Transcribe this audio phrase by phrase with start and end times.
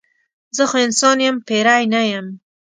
[0.55, 2.27] زه خو انسان یم پیری نه یم.